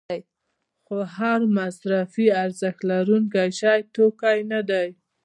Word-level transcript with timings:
خو 0.85 0.97
هر 1.17 1.39
مصرفي 1.57 2.25
ارزښت 2.43 2.79
لرونکی 2.91 3.49
شی 3.59 3.79
توکی 3.95 4.39
نه 4.51 4.61
دی. 4.69 4.87